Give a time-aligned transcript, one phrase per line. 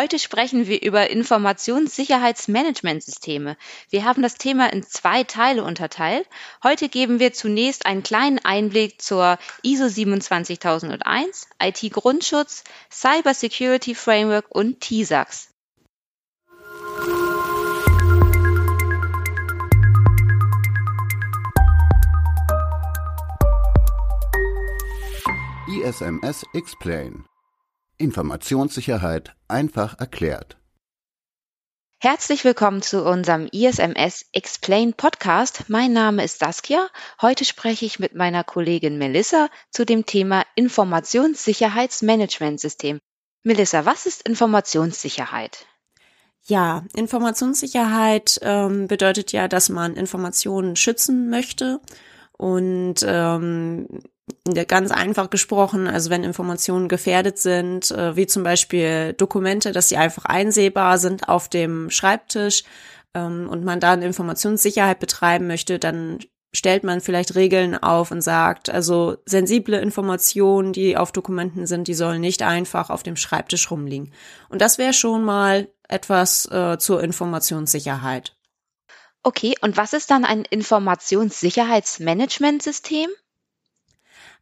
[0.00, 3.58] Heute sprechen wir über Informationssicherheitsmanagementsysteme.
[3.90, 6.26] Wir haben das Thema in zwei Teile unterteilt.
[6.64, 14.80] Heute geben wir zunächst einen kleinen Einblick zur ISO 27001, IT-Grundschutz, Cyber Security Framework und
[14.80, 15.50] TISAX.
[25.68, 27.26] ISMS Explain
[28.00, 30.60] Informationssicherheit einfach erklärt.
[32.02, 35.64] Herzlich willkommen zu unserem ISMS Explain Podcast.
[35.68, 36.88] Mein Name ist Saskia.
[37.20, 43.00] Heute spreche ich mit meiner Kollegin Melissa zu dem Thema Informationssicherheitsmanagementsystem.
[43.42, 45.66] Melissa, was ist Informationssicherheit?
[46.46, 51.82] Ja, Informationssicherheit ähm, bedeutet ja, dass man Informationen schützen möchte
[52.32, 54.00] und ähm,
[54.68, 59.96] ganz einfach gesprochen, also wenn Informationen gefährdet sind, äh, wie zum Beispiel Dokumente, dass sie
[59.96, 62.64] einfach einsehbar sind auf dem Schreibtisch
[63.14, 66.18] ähm, und man da eine Informationssicherheit betreiben möchte, dann
[66.52, 71.94] stellt man vielleicht Regeln auf und sagt, also sensible Informationen, die auf Dokumenten sind, die
[71.94, 74.12] sollen nicht einfach auf dem Schreibtisch rumliegen.
[74.48, 78.36] Und das wäre schon mal etwas äh, zur Informationssicherheit.
[79.22, 83.10] Okay, und was ist dann ein Informationssicherheitsmanagementsystem?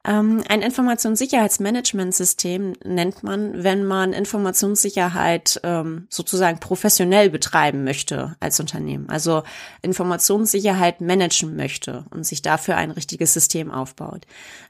[0.09, 9.11] Ähm, ein Informationssicherheitsmanagementsystem nennt man, wenn man Informationssicherheit ähm, sozusagen professionell betreiben möchte als Unternehmen.
[9.11, 9.43] Also
[9.83, 14.25] Informationssicherheit managen möchte und sich dafür ein richtiges System aufbaut.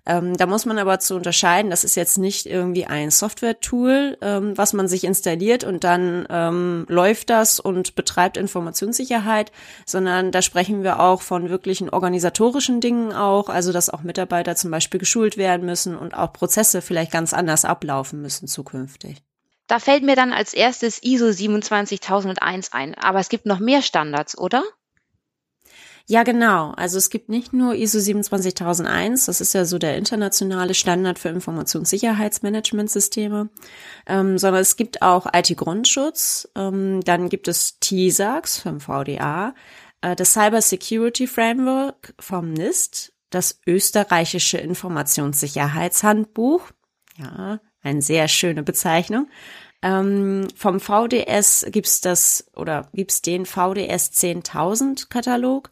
[0.06, 4.59] Ähm, da muss man aber zu unterscheiden, das ist jetzt nicht irgendwie ein Software-Tool, ähm,
[4.59, 9.53] was man sich installiert und dann ähm, läuft das und betreibt Informationssicherheit,
[9.86, 14.72] sondern da sprechen wir auch von wirklichen organisatorischen Dingen auch, also dass auch Mitarbeiter zum
[14.72, 19.23] Beispiel geschult geschult werden müssen und auch Prozesse vielleicht ganz anders ablaufen müssen zukünftig.
[19.67, 24.39] Da fällt mir dann als erstes ISO 27001 ein, aber es gibt noch mehr Standards,
[24.39, 24.65] oder?
[26.06, 26.71] Ja, genau.
[26.71, 31.28] Also es gibt nicht nur ISO 27001, das ist ja so der internationale Standard für
[31.28, 33.50] Informationssicherheitsmanagementsysteme,
[34.06, 39.55] ähm, sondern es gibt auch IT-Grundschutz, ähm, dann gibt es TISAX vom VDA,
[40.00, 46.71] äh, das Cyber Security Framework vom NIST das österreichische Informationssicherheitshandbuch.
[47.16, 49.28] Ja, eine sehr schöne Bezeichnung.
[49.83, 55.71] Ähm, vom VDS gibt's das oder gibt's den VDS 10.000 Katalog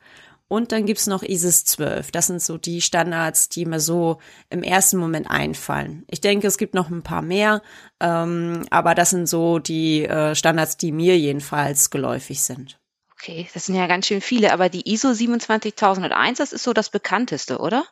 [0.49, 2.13] und dann gibt's noch ISIS 12.
[2.13, 4.19] Das sind so die Standards, die mir so
[4.49, 6.05] im ersten Moment einfallen.
[6.09, 7.63] Ich denke, es gibt noch ein paar mehr,
[7.99, 12.79] ähm, aber das sind so die äh, Standards, die mir jedenfalls geläufig sind.
[13.19, 16.91] Okay, das sind ja ganz schön viele, aber die ISO 27001, das ist so das
[16.91, 17.85] bekannteste, oder?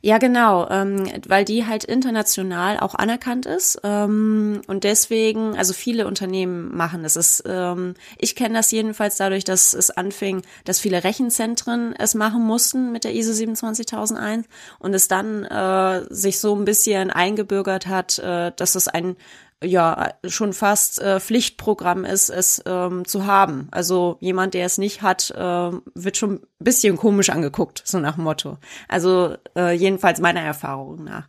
[0.00, 6.06] Ja, genau, ähm, weil die halt international auch anerkannt ist ähm, und deswegen, also viele
[6.06, 7.16] Unternehmen machen es.
[7.16, 12.42] Ist, ähm, ich kenne das jedenfalls dadurch, dass es anfing, dass viele Rechenzentren es machen
[12.44, 14.46] mussten mit der ISO 27001
[14.78, 19.16] und es dann äh, sich so ein bisschen eingebürgert hat, äh, dass es ein
[19.62, 23.68] ja schon fast äh, Pflichtprogramm ist, es ähm, zu haben.
[23.70, 28.16] Also jemand, der es nicht hat, äh, wird schon ein bisschen komisch angeguckt, so nach
[28.16, 28.58] Motto.
[28.88, 31.28] Also äh, jedenfalls meiner Erfahrung nach.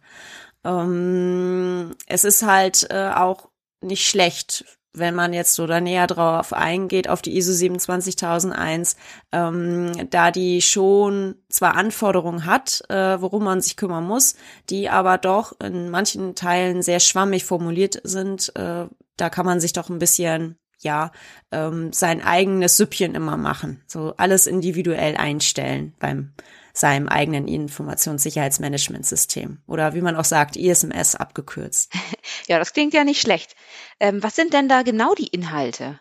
[0.64, 3.50] Ähm, es ist halt äh, auch
[3.82, 8.96] nicht schlecht wenn man jetzt so da näher drauf eingeht, auf die ISO 27001,
[9.32, 14.36] ähm, da die schon zwar Anforderungen hat, äh, worum man sich kümmern muss,
[14.70, 18.86] die aber doch in manchen Teilen sehr schwammig formuliert sind, äh,
[19.18, 21.12] da kann man sich doch ein bisschen ja,
[21.52, 23.84] ähm, sein eigenes Süppchen immer machen.
[23.86, 26.32] So alles individuell einstellen beim
[26.74, 31.94] seinem eigenen Informationssicherheitsmanagementsystem oder wie man auch sagt, ISMS abgekürzt.
[32.48, 33.56] Ja, das klingt ja nicht schlecht.
[34.00, 36.00] Ähm, was sind denn da genau die Inhalte?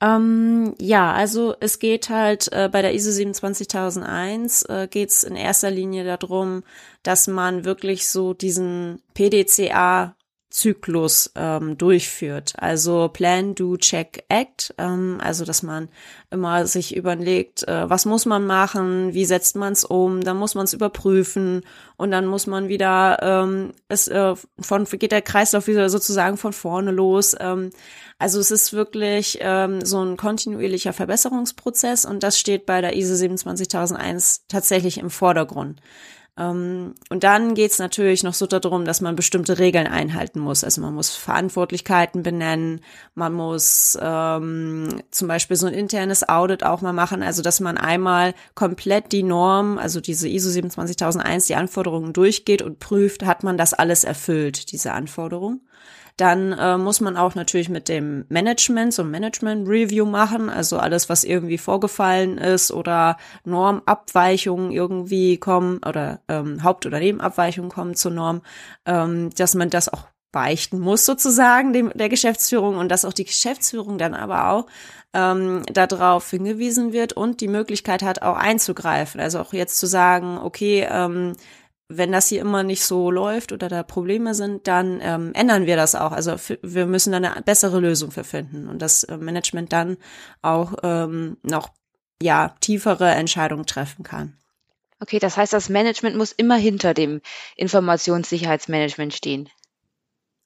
[0.00, 5.34] Ähm, ja, also es geht halt äh, bei der ISO 27001 äh, geht es in
[5.34, 6.62] erster Linie darum,
[7.02, 10.14] dass man wirklich so diesen PDCA
[10.50, 12.54] Zyklus ähm, durchführt.
[12.56, 14.74] Also Plan, Do, Check, Act.
[14.78, 15.88] Ähm, also dass man
[16.30, 20.54] immer sich überlegt, äh, was muss man machen, wie setzt man es um, dann muss
[20.54, 21.62] man es überprüfen
[21.96, 26.54] und dann muss man wieder, ähm, es äh, von geht der Kreislauf wieder sozusagen von
[26.54, 27.36] vorne los.
[27.38, 27.70] Ähm,
[28.18, 33.14] also es ist wirklich ähm, so ein kontinuierlicher Verbesserungsprozess und das steht bei der ISO
[33.14, 35.80] 27001 tatsächlich im Vordergrund.
[36.38, 40.62] Ähm, und dann geht's natürlich noch so darum, dass man bestimmte Regeln einhalten muss.
[40.62, 42.80] Also man muss Verantwortlichkeiten benennen,
[43.14, 47.76] man muss ähm, zum Beispiel so ein internes Audit auch mal machen, also dass man
[47.76, 53.58] einmal komplett die Norm, also diese ISO 27001, die Anforderungen durchgeht und prüft, hat man
[53.58, 55.60] das alles erfüllt, diese Anforderung.
[56.18, 61.08] Dann äh, muss man auch natürlich mit dem Management so ein Management-Review machen, also alles,
[61.08, 68.10] was irgendwie vorgefallen ist oder Normabweichungen irgendwie kommen oder ähm, Haupt- oder Nebenabweichungen kommen zur
[68.10, 68.42] Norm,
[68.84, 73.24] ähm, dass man das auch beichten muss sozusagen dem, der Geschäftsführung und dass auch die
[73.24, 74.66] Geschäftsführung dann aber auch
[75.14, 79.20] ähm, darauf hingewiesen wird und die Möglichkeit hat, auch einzugreifen.
[79.20, 81.34] Also auch jetzt zu sagen, okay, ähm,
[81.88, 85.76] wenn das hier immer nicht so läuft oder da Probleme sind, dann ähm, ändern wir
[85.76, 86.12] das auch.
[86.12, 89.96] Also wir müssen da eine bessere Lösung für finden und das äh, Management dann
[90.42, 91.70] auch ähm, noch
[92.22, 94.36] ja tiefere Entscheidungen treffen kann.
[95.00, 97.20] Okay, das heißt, das Management muss immer hinter dem
[97.56, 99.48] Informationssicherheitsmanagement stehen.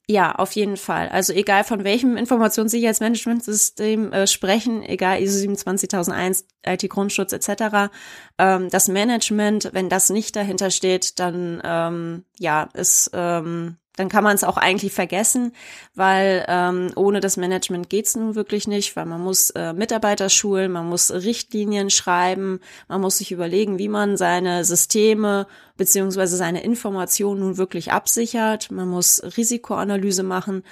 [0.09, 1.09] Ja, auf jeden Fall.
[1.09, 7.93] Also egal von welchem Informationssicherheitsmanagementsystem äh, sprechen, egal ISO 27001, IT-Grundschutz etc.,
[8.39, 14.25] ähm, das Management, wenn das nicht dahinter steht, dann ähm, ja, ist ähm, dann kann
[14.25, 15.53] man es auch eigentlich vergessen,
[15.95, 20.73] weil ähm, ohne das Management geht's nun wirklich nicht, weil man muss äh, Mitarbeiter schulen,
[20.73, 25.47] man muss Richtlinien schreiben, man muss sich überlegen, wie man seine Systeme
[25.77, 30.63] beziehungsweise seine Informationen nun wirklich absichert, man muss Risikoanalyse machen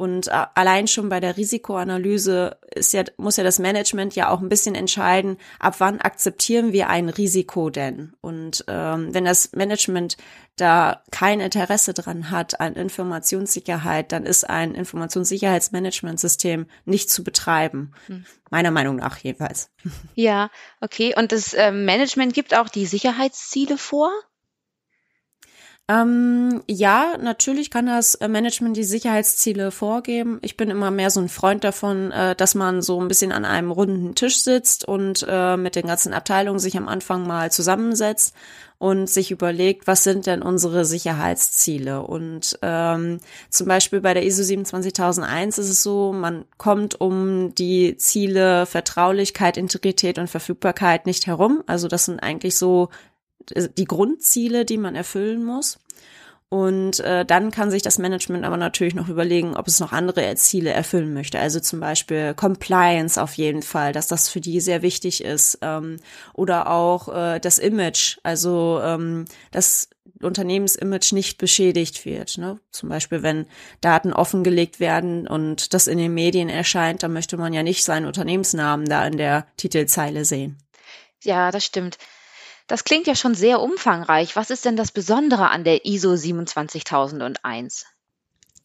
[0.00, 4.40] und äh, allein schon bei der Risikoanalyse ist ja, muss ja das Management ja auch
[4.40, 8.14] ein bisschen entscheiden, ab wann akzeptieren wir ein Risiko denn?
[8.22, 10.16] Und ähm, wenn das Management
[10.56, 17.92] da kein Interesse dran hat an Informationssicherheit, dann ist ein Informationssicherheitsmanagementsystem nicht zu betreiben.
[18.06, 18.24] Hm.
[18.48, 19.70] Meiner Meinung nach jeweils.
[20.14, 20.50] Ja,
[20.80, 21.14] okay.
[21.14, 24.10] Und das äh, Management gibt auch die Sicherheitsziele vor?
[25.90, 30.38] Ähm, ja, natürlich kann das äh, Management die Sicherheitsziele vorgeben.
[30.42, 33.44] Ich bin immer mehr so ein Freund davon, äh, dass man so ein bisschen an
[33.44, 38.36] einem runden Tisch sitzt und äh, mit den ganzen Abteilungen sich am Anfang mal zusammensetzt
[38.78, 42.02] und sich überlegt, was sind denn unsere Sicherheitsziele?
[42.02, 43.18] Und ähm,
[43.50, 49.56] zum Beispiel bei der ISO 27001 ist es so, man kommt um die Ziele Vertraulichkeit,
[49.56, 51.64] Integrität und Verfügbarkeit nicht herum.
[51.66, 52.90] Also das sind eigentlich so
[53.56, 55.78] die Grundziele, die man erfüllen muss.
[56.52, 60.34] Und äh, dann kann sich das Management aber natürlich noch überlegen, ob es noch andere
[60.34, 61.38] Ziele erfüllen möchte.
[61.38, 65.58] Also zum Beispiel Compliance auf jeden Fall, dass das für die sehr wichtig ist.
[65.62, 65.98] Ähm,
[66.34, 72.36] oder auch äh, das Image, also ähm, das Unternehmensimage nicht beschädigt wird.
[72.36, 72.58] Ne?
[72.72, 73.46] Zum Beispiel, wenn
[73.80, 78.06] Daten offengelegt werden und das in den Medien erscheint, dann möchte man ja nicht seinen
[78.06, 80.58] Unternehmensnamen da in der Titelzeile sehen.
[81.22, 81.96] Ja, das stimmt.
[82.70, 84.36] Das klingt ja schon sehr umfangreich.
[84.36, 87.84] Was ist denn das Besondere an der ISO 27001?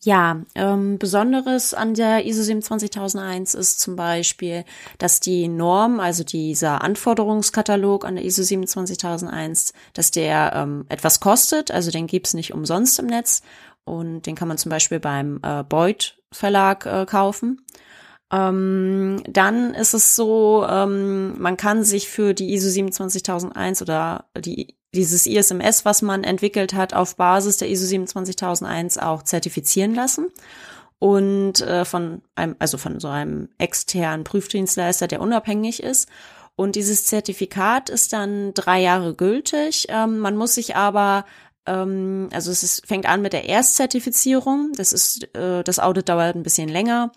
[0.03, 4.63] Ja, ähm, Besonderes an der ISO 27001 ist zum Beispiel,
[4.99, 11.71] dass die Norm, also dieser Anforderungskatalog an der ISO 27001, dass der ähm, etwas kostet,
[11.71, 13.41] also den gibt's nicht umsonst im Netz
[13.85, 17.65] und den kann man zum Beispiel beim äh, Beuth Verlag äh, kaufen.
[18.35, 24.75] Ähm, dann ist es so, ähm, man kann sich für die ISO 27001 oder die,
[24.93, 30.27] dieses ISMS, was man entwickelt hat, auf Basis der ISO 27001 auch zertifizieren lassen
[30.99, 36.09] und äh, von einem, also von so einem externen Prüfdienstleister, der unabhängig ist.
[36.57, 39.87] Und dieses Zertifikat ist dann drei Jahre gültig.
[39.89, 41.25] Ähm, man muss sich aber
[41.65, 44.71] ähm, also es ist, fängt an mit der Erstzertifizierung.
[44.75, 47.11] Das ist, äh, das Audit dauert ein bisschen länger.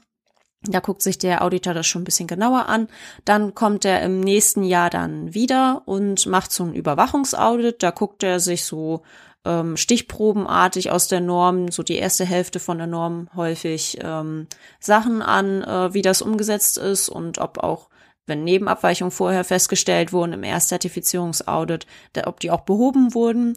[0.62, 2.88] Da guckt sich der Auditor das schon ein bisschen genauer an.
[3.24, 7.82] Dann kommt er im nächsten Jahr dann wieder und macht so ein Überwachungsaudit.
[7.82, 9.02] Da guckt er sich so
[9.44, 14.48] ähm, stichprobenartig aus der Norm, so die erste Hälfte von der Norm häufig ähm,
[14.80, 17.88] Sachen an, äh, wie das umgesetzt ist und ob auch
[18.26, 21.86] wenn Nebenabweichungen vorher festgestellt wurden im Erstzertifizierungsaudit,
[22.26, 23.56] ob die auch behoben wurden.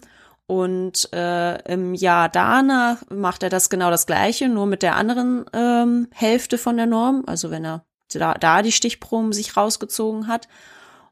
[0.52, 5.46] Und äh, im Jahr danach macht er das genau das Gleiche, nur mit der anderen
[5.54, 7.24] ähm, Hälfte von der Norm.
[7.26, 10.50] Also wenn er da, da die Stichproben sich rausgezogen hat.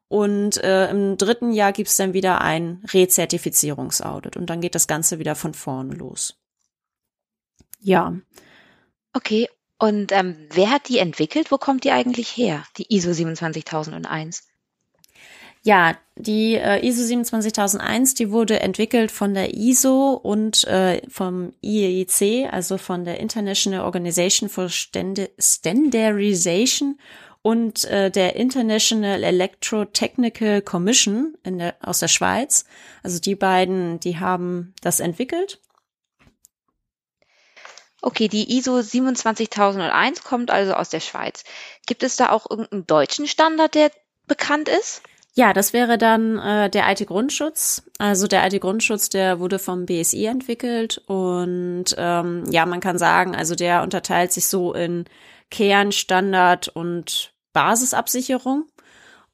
[0.09, 4.35] Und äh, im dritten Jahr gibt's dann wieder ein Rezertifizierungsaudit.
[4.35, 6.37] Und dann geht das Ganze wieder von vorne los.
[7.79, 8.13] Ja.
[9.13, 9.47] Okay.
[9.77, 11.49] Und ähm, wer hat die entwickelt?
[11.49, 12.65] Wo kommt die eigentlich her?
[12.75, 14.48] Die ISO 27001?
[15.61, 22.47] Ja, die äh, ISO 27001, die wurde entwickelt von der ISO und äh, vom IEC,
[22.51, 26.97] also von der International Organization for Standardization
[27.41, 32.65] und äh, der International Electrotechnical Commission der, aus der Schweiz.
[33.03, 35.59] Also die beiden, die haben das entwickelt.
[38.01, 41.43] Okay, die ISO 27001 kommt also aus der Schweiz.
[41.85, 43.91] Gibt es da auch irgendeinen deutschen Standard, der
[44.25, 45.01] bekannt ist?
[45.39, 47.83] Ja, das wäre dann äh, der IT-Grundschutz.
[47.97, 53.55] Also der IT-Grundschutz, der wurde vom BSI entwickelt und ähm, ja, man kann sagen, also
[53.55, 55.05] der unterteilt sich so in
[55.49, 58.65] Kern, Standard und Basisabsicherung.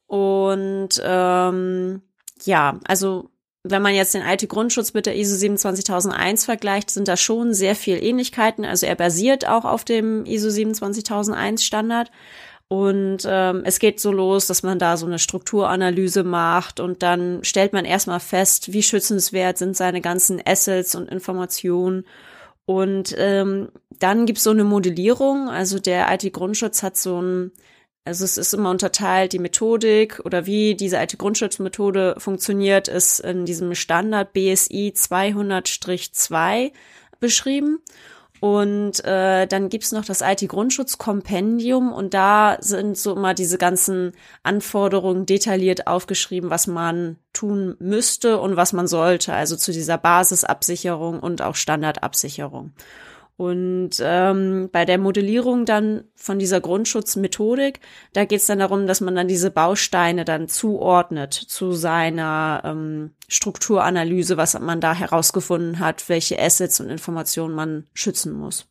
[0.06, 2.02] Und ähm,
[2.44, 3.30] ja, also
[3.64, 8.00] wenn man jetzt den IT-Grundschutz mit der ISO 27001 vergleicht, sind da schon sehr viel
[8.00, 8.64] Ähnlichkeiten.
[8.64, 12.12] Also er basiert auch auf dem ISO 27001 Standard.
[12.68, 17.44] Und ähm, es geht so los, dass man da so eine Strukturanalyse macht und dann
[17.44, 22.04] stellt man erstmal fest, wie schützenswert sind seine ganzen Assets und Informationen.
[22.64, 23.68] Und ähm,
[24.00, 25.48] dann gibt's so eine Modellierung.
[25.48, 27.52] Also der IT-Grundschutz hat so ein
[28.06, 33.46] also es ist immer unterteilt, die Methodik oder wie diese alte Grundschutzmethode funktioniert, ist in
[33.46, 36.70] diesem Standard BSI 200-2
[37.18, 37.80] beschrieben.
[38.40, 44.12] Und äh, dann gibt's noch das IT-Grundschutzkompendium und da sind so immer diese ganzen
[44.42, 51.20] Anforderungen detailliert aufgeschrieben, was man tun müsste und was man sollte, also zu dieser Basisabsicherung
[51.20, 52.72] und auch Standardabsicherung.
[53.38, 57.80] Und ähm, bei der Modellierung dann von dieser Grundschutzmethodik,
[58.14, 63.10] da geht es dann darum, dass man dann diese Bausteine dann zuordnet zu seiner ähm,
[63.28, 68.68] Strukturanalyse, was man da herausgefunden hat, welche Assets und Informationen man schützen muss.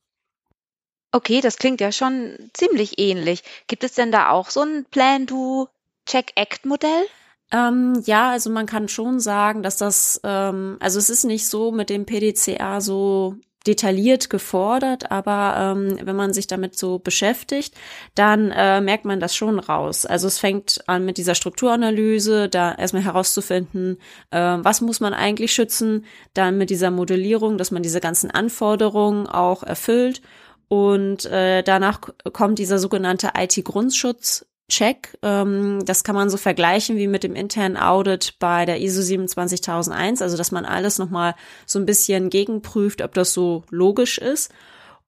[1.11, 3.43] Okay, das klingt ja schon ziemlich ähnlich.
[3.67, 7.05] Gibt es denn da auch so ein Plan-Do-Check-Act-Modell?
[7.51, 11.71] Ähm, ja, also man kann schon sagen, dass das, ähm, also es ist nicht so
[11.71, 13.35] mit dem PDCA so
[13.67, 17.73] detailliert gefordert, aber ähm, wenn man sich damit so beschäftigt,
[18.13, 20.05] dann äh, merkt man das schon raus.
[20.05, 23.97] Also es fängt an mit dieser Strukturanalyse, da erstmal herauszufinden,
[24.31, 29.27] äh, was muss man eigentlich schützen, dann mit dieser Modellierung, dass man diese ganzen Anforderungen
[29.27, 30.21] auch erfüllt
[30.67, 32.01] und äh, danach
[32.33, 35.17] kommt dieser sogenannte IT-Grundschutz Check.
[35.21, 40.21] Ähm, das kann man so vergleichen wie mit dem internen Audit bei der ISO 27001,
[40.21, 41.35] also dass man alles nochmal
[41.67, 44.51] so ein bisschen gegenprüft, ob das so logisch ist.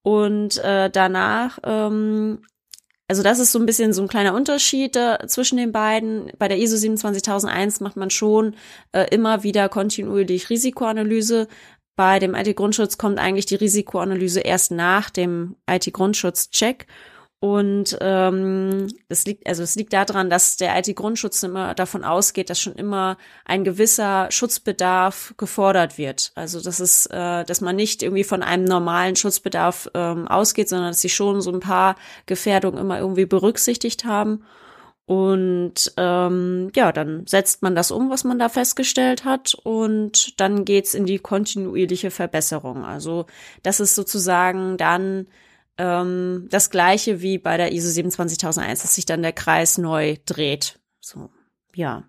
[0.03, 2.43] Und äh, danach, ähm,
[3.07, 4.97] also das ist so ein bisschen so ein kleiner Unterschied
[5.27, 6.31] zwischen den beiden.
[6.37, 8.55] Bei der ISO 27001 macht man schon
[8.91, 11.47] äh, immer wieder kontinuierlich Risikoanalyse.
[11.95, 16.85] Bei dem IT-Grundschutz kommt eigentlich die Risikoanalyse erst nach dem IT-Grundschutz-Check.
[17.39, 22.59] Und ähm, es liegt, also es liegt daran, dass der IT-Grundschutz immer davon ausgeht, dass
[22.59, 26.31] schon immer ein gewisser Schutzbedarf gefordert wird.
[26.33, 30.89] Also dass es, äh, dass man nicht irgendwie von einem normalen Schutzbedarf ähm, ausgeht, sondern
[30.89, 34.43] dass sie schon so ein paar Gefährdungen immer irgendwie berücksichtigt haben.
[35.05, 40.65] Und ähm, ja, dann setzt man das um, was man da festgestellt hat, und dann
[40.65, 42.83] geht's in die kontinuierliche Verbesserung.
[42.83, 43.25] Also
[43.63, 45.27] das ist sozusagen dann
[45.77, 50.79] ähm, das gleiche wie bei der ISO 27001, dass sich dann der Kreis neu dreht.
[50.99, 51.29] So,
[51.73, 52.03] ja.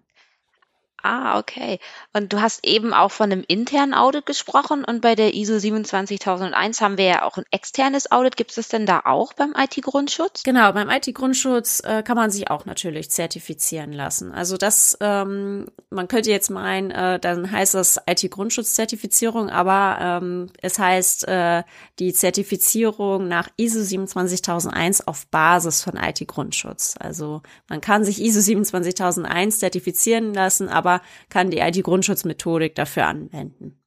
[1.02, 1.78] Ah, okay.
[2.12, 6.81] Und du hast eben auch von einem internen Audit gesprochen und bei der ISO 27001
[6.81, 8.37] haben wir ja auch ein externes Audit.
[8.37, 10.43] Gibt es das denn da auch beim IT-Grundschutz?
[10.43, 14.33] Genau, beim IT-Grundschutz äh, kann man sich auch natürlich zertifizieren lassen.
[14.33, 20.81] Also das, ähm, man könnte jetzt meinen, äh, dann heißt das IT-Grundschutz-Zertifizierung, aber ähm, es
[20.81, 21.62] heißt äh,
[22.00, 26.97] die Zertifizierung nach ISO 27001 auf Basis von IT-Grundschutz.
[26.99, 33.81] Also man kann sich ISO 27001 zertifizieren lassen, aber aber kann die IT-Grundschutzmethodik dafür anwenden.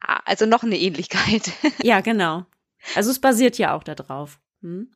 [0.00, 1.52] Ah, also noch eine Ähnlichkeit.
[1.82, 2.44] ja, genau.
[2.94, 4.38] Also es basiert ja auch darauf.
[4.60, 4.90] Hm?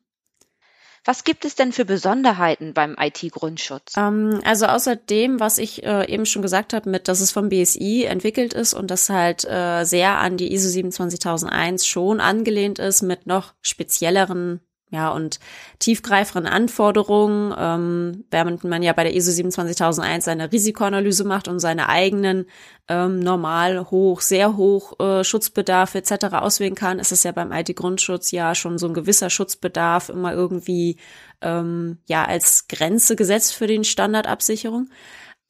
[1.05, 3.93] Was gibt es denn für Besonderheiten beim IT-Grundschutz?
[3.97, 7.49] Ähm, also außer dem, was ich äh, eben schon gesagt habe, mit, dass es vom
[7.49, 13.01] BSI entwickelt ist und das halt äh, sehr an die ISO 27001 schon angelehnt ist
[13.01, 14.59] mit noch spezielleren
[14.91, 15.39] ja, und
[15.77, 21.89] tiefgreiferen Anforderungen, ähm, während man ja bei der ISO 27001 seine Risikoanalyse macht und seine
[21.89, 22.47] eigenen
[22.87, 26.33] ähm, normal hoch, sehr hoch äh, Schutzbedarf etc.
[26.33, 30.97] auswählen kann, ist es ja beim IT-Grundschutz ja schon so ein gewisser Schutzbedarf immer irgendwie
[31.41, 34.89] ähm, ja als Grenze gesetzt für den Standardabsicherung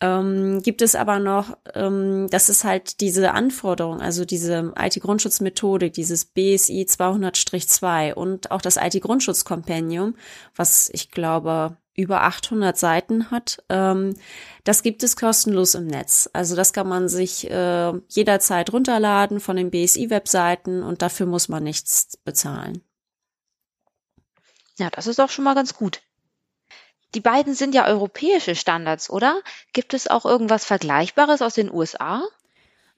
[0.01, 6.25] ähm, gibt es aber noch, ähm, das ist halt diese Anforderung, also diese IT-Grundschutzmethodik, dieses
[6.25, 10.15] BSI 200-2 und auch das IT-Grundschutz-Kompendium,
[10.55, 13.61] was ich glaube über 800 Seiten hat.
[13.67, 14.15] Ähm,
[14.63, 16.29] das gibt es kostenlos im Netz.
[16.31, 21.63] Also das kann man sich äh, jederzeit runterladen von den BSI-Webseiten und dafür muss man
[21.63, 22.81] nichts bezahlen.
[24.77, 26.01] Ja, das ist auch schon mal ganz gut.
[27.15, 29.41] Die beiden sind ja europäische Standards, oder?
[29.73, 32.23] Gibt es auch irgendwas Vergleichbares aus den USA?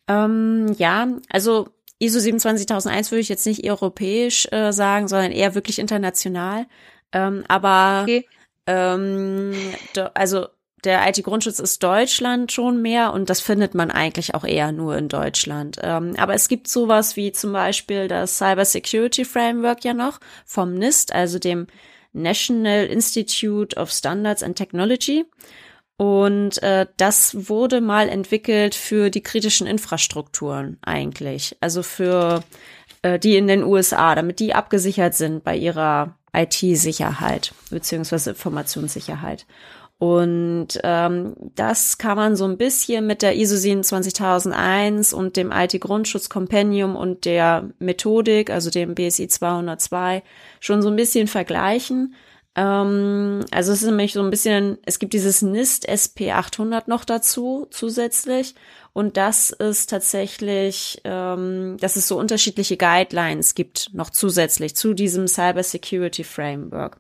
[0.07, 5.79] Ähm, ja, also ISO 27001 würde ich jetzt nicht europäisch äh, sagen, sondern eher wirklich
[5.79, 6.65] international.
[7.13, 8.27] Ähm, aber okay.
[8.65, 9.53] ähm,
[10.13, 10.47] also
[10.83, 15.09] der IT-Grundschutz ist Deutschland schon mehr und das findet man eigentlich auch eher nur in
[15.09, 15.77] Deutschland.
[15.81, 20.73] Ähm, aber es gibt sowas wie zum Beispiel das Cyber Security Framework ja noch vom
[20.73, 21.67] NIST, also dem
[22.13, 25.25] National Institute of Standards and Technology.
[25.97, 32.43] Und äh, das wurde mal entwickelt für die kritischen Infrastrukturen eigentlich, also für
[33.03, 39.45] äh, die in den USA, damit die abgesichert sind bei ihrer IT-Sicherheit beziehungsweise Informationssicherheit.
[40.01, 46.27] Und ähm, das kann man so ein bisschen mit der ISO 27001 und dem IT-Grundschutz
[46.27, 50.23] Compendium und der Methodik, also dem BSI 202,
[50.59, 52.15] schon so ein bisschen vergleichen.
[52.55, 57.05] Ähm, also es ist nämlich so ein bisschen, es gibt dieses NIST SP 800 noch
[57.05, 58.55] dazu zusätzlich.
[58.93, 65.27] Und das ist tatsächlich, ähm, dass es so unterschiedliche Guidelines gibt noch zusätzlich zu diesem
[65.27, 66.99] Cyber Security Framework.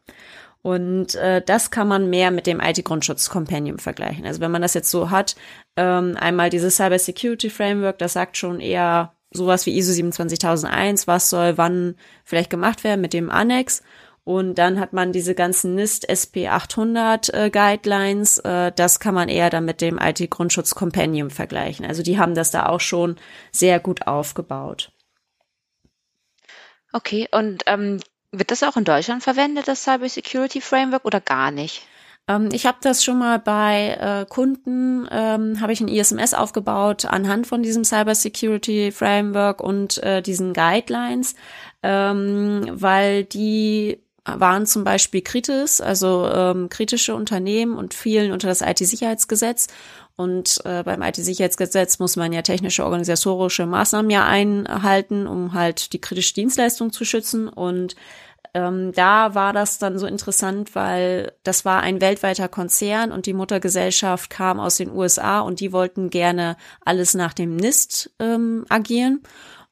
[0.63, 4.25] Und äh, das kann man mehr mit dem IT-Grundschutz-Compendium vergleichen.
[4.25, 5.35] Also wenn man das jetzt so hat,
[5.75, 11.29] ähm, einmal dieses Cyber Security Framework, das sagt schon eher sowas wie ISO 27001, was
[11.29, 13.81] soll wann vielleicht gemacht werden mit dem Annex.
[14.23, 18.37] Und dann hat man diese ganzen NIST SP 800 äh, Guidelines.
[18.37, 21.87] Äh, das kann man eher dann mit dem IT-Grundschutz Compendium vergleichen.
[21.87, 23.15] Also die haben das da auch schon
[23.51, 24.91] sehr gut aufgebaut.
[26.93, 27.99] Okay, und ähm,
[28.31, 31.83] wird das auch in Deutschland verwendet, das Cyber Security Framework, oder gar nicht?
[32.27, 37.05] Ähm, ich habe das schon mal bei äh, Kunden, ähm, habe ich ein ISMS aufgebaut
[37.05, 41.35] anhand von diesem Cyber Security Framework und äh, diesen Guidelines,
[41.83, 48.61] ähm, weil die waren zum Beispiel kritisch, also ähm, kritische Unternehmen und fielen unter das
[48.61, 49.67] IT-Sicherheitsgesetz.
[50.15, 56.01] Und äh, beim IT-Sicherheitsgesetz muss man ja technische organisatorische Maßnahmen ja einhalten, um halt die
[56.01, 57.47] kritische Dienstleistung zu schützen.
[57.49, 57.95] Und
[58.53, 63.33] ähm, da war das dann so interessant, weil das war ein weltweiter Konzern und die
[63.33, 69.21] Muttergesellschaft kam aus den USA und die wollten gerne alles nach dem NIST ähm, agieren.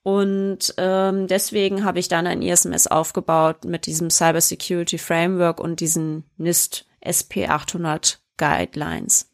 [0.03, 5.81] Und ähm, deswegen habe ich dann ein ISMS aufgebaut mit diesem Cyber Security Framework und
[5.81, 9.29] diesen NIST SP 800 Guidelines.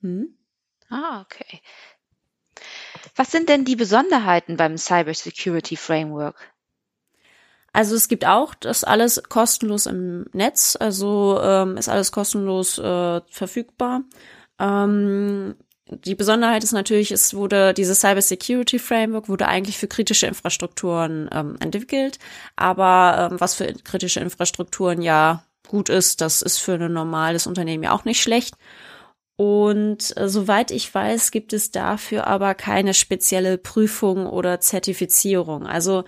[0.00, 0.34] Hm?
[0.88, 1.60] Ah, okay.
[3.14, 6.36] Was sind denn die Besonderheiten beim Cyber Security Framework?
[7.72, 13.20] Also es gibt auch das alles kostenlos im Netz, also ähm, ist alles kostenlos äh,
[13.30, 14.02] verfügbar.
[14.58, 15.54] Ähm,
[15.90, 21.28] die Besonderheit ist natürlich, es wurde dieses Cyber Security Framework wurde eigentlich für kritische Infrastrukturen
[21.32, 22.18] ähm, entwickelt,
[22.56, 27.84] aber ähm, was für kritische Infrastrukturen ja gut ist, das ist für ein normales Unternehmen
[27.84, 28.54] ja auch nicht schlecht.
[29.36, 35.66] Und äh, soweit ich weiß, gibt es dafür aber keine spezielle Prüfung oder Zertifizierung.
[35.66, 36.04] Also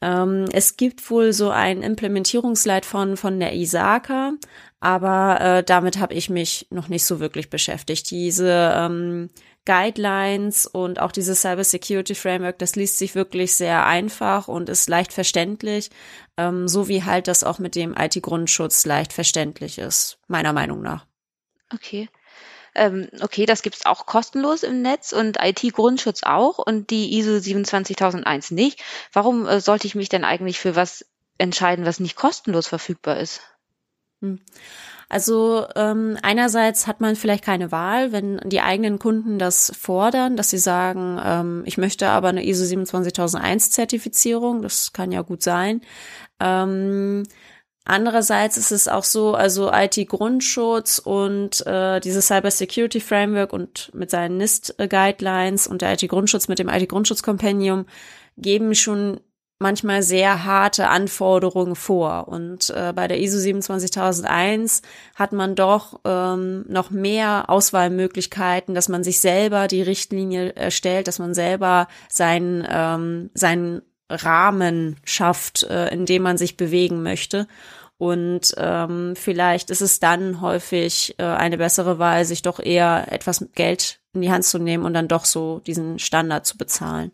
[0.00, 4.32] ähm, es gibt wohl so ein Implementierungsleitfaden von der ISACA,
[4.80, 8.10] aber äh, damit habe ich mich noch nicht so wirklich beschäftigt.
[8.10, 9.30] Diese ähm,
[9.64, 14.88] Guidelines und auch dieses Cyber Security Framework, das liest sich wirklich sehr einfach und ist
[14.88, 15.90] leicht verständlich,
[16.36, 21.06] ähm, so wie halt das auch mit dem IT-Grundschutz leicht verständlich ist, meiner Meinung nach.
[21.74, 22.08] Okay
[22.74, 28.52] ähm, okay, das gibt's auch kostenlos im Netz und IT-Grundschutz auch und die ISO 27001
[28.52, 28.82] nicht.
[29.12, 31.04] Warum äh, sollte ich mich denn eigentlich für was
[31.38, 33.40] entscheiden, was nicht kostenlos verfügbar ist?
[34.20, 34.40] Hm.
[35.08, 40.50] Also ähm, einerseits hat man vielleicht keine Wahl, wenn die eigenen Kunden das fordern, dass
[40.50, 45.80] sie sagen, ähm, ich möchte aber eine ISO 27001 Zertifizierung, das kann ja gut sein.
[46.40, 47.24] Ähm,
[47.90, 54.10] Andererseits ist es auch so, also IT-Grundschutz und äh, dieses Cyber Security Framework und mit
[54.10, 57.86] seinen NIST-Guidelines und der IT-Grundschutz mit dem IT-Grundschutz-Compendium
[58.36, 59.20] geben schon
[59.58, 62.28] manchmal sehr harte Anforderungen vor.
[62.28, 64.82] Und äh, bei der ISO 27001
[65.14, 71.18] hat man doch ähm, noch mehr Auswahlmöglichkeiten, dass man sich selber die Richtlinie erstellt, dass
[71.18, 77.46] man selber seinen, ähm, seinen Rahmen schafft, äh, in dem man sich bewegen möchte.
[77.98, 83.44] Und ähm, vielleicht ist es dann häufig äh, eine bessere Wahl, sich doch eher etwas
[83.54, 87.10] Geld in die Hand zu nehmen und dann doch so diesen Standard zu bezahlen.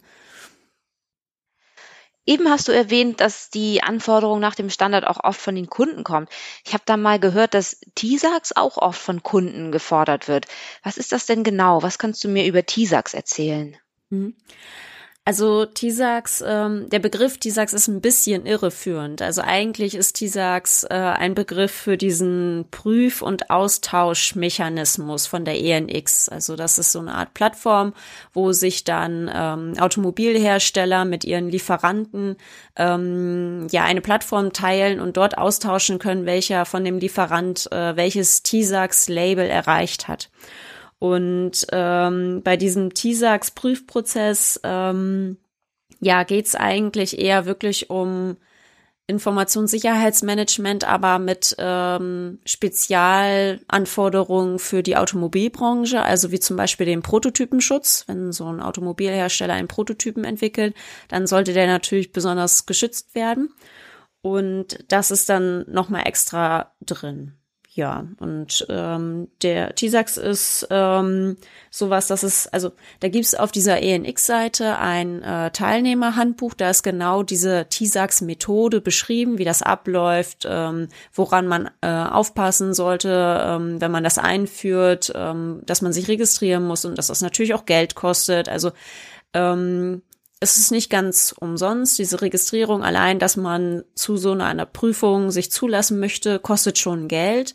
[2.26, 6.04] Eben hast du erwähnt, dass die Anforderung nach dem Standard auch oft von den Kunden
[6.04, 6.30] kommt.
[6.64, 10.46] Ich habe da mal gehört, dass TISAX auch oft von Kunden gefordert wird.
[10.82, 11.82] Was ist das denn genau?
[11.82, 13.76] Was kannst du mir über TISAX erzählen?
[14.08, 14.34] Mhm.
[15.26, 19.22] Also TISAX, ähm, der Begriff TISAX ist ein bisschen irreführend.
[19.22, 26.28] Also eigentlich ist TISAX äh, ein Begriff für diesen Prüf- und Austauschmechanismus von der ENX.
[26.28, 27.94] Also das ist so eine Art Plattform,
[28.34, 32.36] wo sich dann ähm, Automobilhersteller mit ihren Lieferanten
[32.76, 38.42] ähm, ja eine Plattform teilen und dort austauschen können, welcher von dem Lieferant äh, welches
[38.42, 40.28] TISAX-Label erreicht hat.
[41.04, 45.36] Und ähm, bei diesem TISAX-Prüfprozess ähm,
[46.00, 48.38] ja, geht's eigentlich eher wirklich um
[49.06, 58.04] Informationssicherheitsmanagement, aber mit ähm, Spezialanforderungen für die Automobilbranche, also wie zum Beispiel den Prototypenschutz.
[58.06, 60.74] Wenn so ein Automobilhersteller einen Prototypen entwickelt,
[61.08, 63.52] dann sollte der natürlich besonders geschützt werden.
[64.22, 67.34] Und das ist dann nochmal extra drin.
[67.76, 71.36] Ja, und ähm, der TISAX ist ähm,
[71.70, 77.24] sowas, dass es, also da gibt's auf dieser ENX-Seite ein äh, Teilnehmerhandbuch, da ist genau
[77.24, 84.04] diese TISAX-Methode beschrieben, wie das abläuft, ähm, woran man äh, aufpassen sollte, ähm, wenn man
[84.04, 88.48] das einführt, ähm, dass man sich registrieren muss und dass das natürlich auch Geld kostet.
[88.48, 88.70] Also
[89.32, 90.02] ähm,
[90.44, 91.98] es ist nicht ganz umsonst.
[91.98, 97.54] Diese Registrierung allein, dass man zu so einer Prüfung sich zulassen möchte, kostet schon Geld.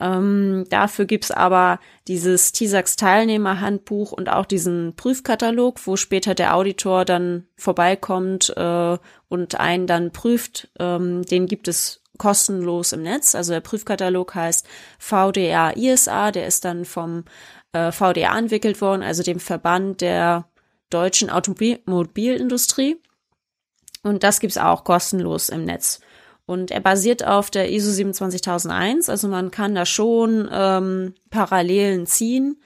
[0.00, 7.46] Ähm, dafür gibt's aber dieses TISAX-Teilnehmerhandbuch und auch diesen Prüfkatalog, wo später der Auditor dann
[7.56, 8.96] vorbeikommt äh,
[9.28, 10.70] und einen dann prüft.
[10.78, 13.34] Ähm, den gibt es kostenlos im Netz.
[13.34, 14.66] Also der Prüfkatalog heißt
[14.98, 17.24] VDA ISA, der ist dann vom
[17.72, 20.46] äh, VDA entwickelt worden, also dem Verband der
[20.90, 23.00] deutschen Automobilindustrie.
[24.02, 26.00] Und das gibt's auch kostenlos im Netz.
[26.46, 32.60] Und er basiert auf der ISO 27001, also man kann da schon ähm, Parallelen ziehen,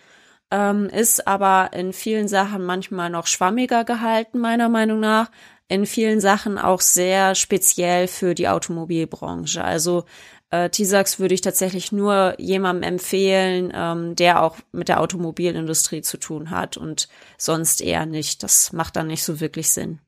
[0.51, 5.31] ähm, ist aber in vielen Sachen manchmal noch schwammiger gehalten, meiner Meinung nach.
[5.69, 9.63] In vielen Sachen auch sehr speziell für die Automobilbranche.
[9.63, 10.05] Also
[10.51, 16.17] äh, T-Sax würde ich tatsächlich nur jemandem empfehlen, ähm, der auch mit der Automobilindustrie zu
[16.17, 18.43] tun hat und sonst eher nicht.
[18.43, 20.01] Das macht dann nicht so wirklich Sinn.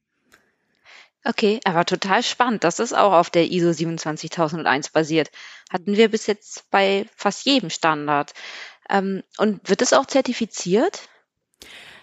[1.25, 2.63] Okay, aber total spannend.
[2.63, 5.31] Das ist auch auf der ISO 27001 basiert.
[5.71, 8.33] Hatten wir bis jetzt bei fast jedem Standard.
[8.89, 11.09] Ähm, und wird es auch zertifiziert?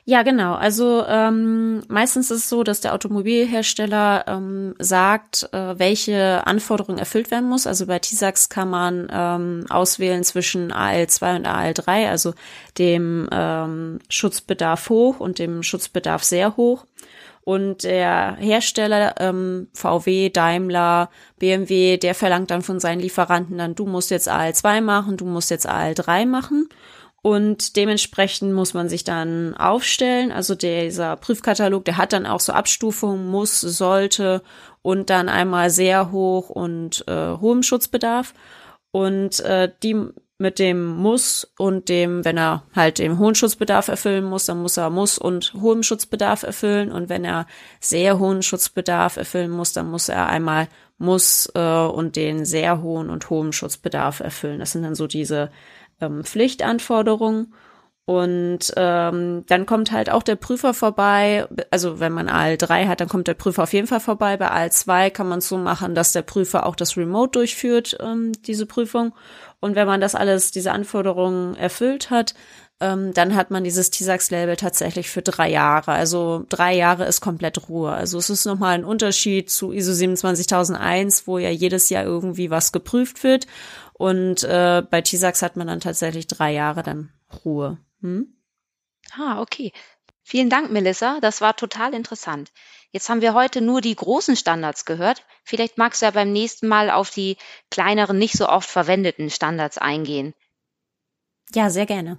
[0.05, 0.55] Ja, genau.
[0.55, 7.31] Also ähm, meistens ist es so, dass der Automobilhersteller ähm, sagt, äh, welche Anforderungen erfüllt
[7.31, 7.67] werden muss.
[7.67, 12.33] Also bei TISAX kann man ähm, auswählen zwischen AL2 und AL3, also
[12.77, 16.85] dem ähm, Schutzbedarf hoch und dem Schutzbedarf sehr hoch.
[17.45, 23.85] Und der Hersteller, ähm, VW, Daimler, BMW, der verlangt dann von seinen Lieferanten dann, du
[23.85, 26.67] musst jetzt AL2 machen, du musst jetzt AL3 machen.
[27.23, 30.33] Und dementsprechend muss man sich dann aufstellen.
[30.33, 34.43] Also dieser Prüfkatalog, der hat dann auch so Abstufungen, muss, sollte
[34.81, 38.33] und dann einmal sehr hoch und äh, hohem Schutzbedarf.
[38.91, 39.95] Und äh, die
[40.37, 44.75] mit dem muss und dem, wenn er halt den hohen Schutzbedarf erfüllen muss, dann muss
[44.75, 46.91] er muss und hohem Schutzbedarf erfüllen.
[46.91, 47.47] Und wenn er
[47.79, 53.09] sehr hohen Schutzbedarf erfüllen muss, dann muss er einmal muss äh, und den sehr hohen
[53.09, 54.59] und hohen Schutzbedarf erfüllen.
[54.59, 55.49] Das sind dann so diese
[56.01, 57.53] ähm, Pflichtanforderungen.
[58.05, 61.47] Und ähm, dann kommt halt auch der Prüfer vorbei.
[61.71, 64.35] Also wenn man AL3 hat, dann kommt der Prüfer auf jeden Fall vorbei.
[64.35, 68.33] Bei AL2 kann man es so machen, dass der Prüfer auch das Remote durchführt, ähm,
[68.45, 69.13] diese Prüfung.
[69.61, 72.33] Und wenn man das alles, diese Anforderungen erfüllt hat,
[72.79, 75.91] ähm, dann hat man dieses TISAX-Label tatsächlich für drei Jahre.
[75.91, 77.91] Also drei Jahre ist komplett Ruhe.
[77.91, 82.71] Also es ist nochmal ein Unterschied zu ISO 27001, wo ja jedes Jahr irgendwie was
[82.71, 83.47] geprüft wird.
[83.93, 87.13] Und äh, bei TISAX hat man dann tatsächlich drei Jahre dann
[87.45, 87.77] Ruhe.
[88.01, 88.35] Hm?
[89.17, 89.71] Ah, okay.
[90.23, 91.19] Vielen Dank, Melissa.
[91.21, 92.51] Das war total interessant.
[92.91, 95.25] Jetzt haben wir heute nur die großen Standards gehört.
[95.43, 97.37] Vielleicht magst du ja beim nächsten Mal auf die
[97.71, 100.33] kleineren, nicht so oft verwendeten Standards eingehen.
[101.53, 102.17] Ja, sehr gerne.